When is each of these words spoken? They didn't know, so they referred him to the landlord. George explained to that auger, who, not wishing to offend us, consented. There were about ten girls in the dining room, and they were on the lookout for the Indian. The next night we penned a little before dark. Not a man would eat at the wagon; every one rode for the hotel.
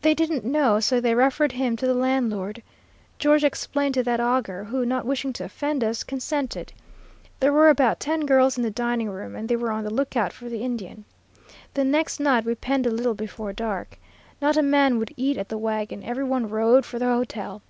They 0.00 0.14
didn't 0.14 0.46
know, 0.46 0.80
so 0.80 0.98
they 0.98 1.14
referred 1.14 1.52
him 1.52 1.76
to 1.76 1.86
the 1.86 1.92
landlord. 1.92 2.62
George 3.18 3.44
explained 3.44 3.92
to 3.96 4.02
that 4.02 4.18
auger, 4.18 4.64
who, 4.64 4.86
not 4.86 5.04
wishing 5.04 5.30
to 5.34 5.44
offend 5.44 5.84
us, 5.84 6.02
consented. 6.04 6.72
There 7.38 7.52
were 7.52 7.68
about 7.68 8.00
ten 8.00 8.24
girls 8.24 8.56
in 8.56 8.62
the 8.62 8.70
dining 8.70 9.10
room, 9.10 9.36
and 9.36 9.46
they 9.46 9.56
were 9.56 9.70
on 9.70 9.84
the 9.84 9.92
lookout 9.92 10.32
for 10.32 10.48
the 10.48 10.62
Indian. 10.62 11.04
The 11.74 11.84
next 11.84 12.18
night 12.18 12.46
we 12.46 12.54
penned 12.54 12.86
a 12.86 12.90
little 12.90 13.12
before 13.12 13.52
dark. 13.52 13.98
Not 14.40 14.56
a 14.56 14.62
man 14.62 14.98
would 14.98 15.12
eat 15.18 15.36
at 15.36 15.50
the 15.50 15.58
wagon; 15.58 16.02
every 16.02 16.24
one 16.24 16.48
rode 16.48 16.86
for 16.86 16.98
the 16.98 17.04
hotel. 17.04 17.60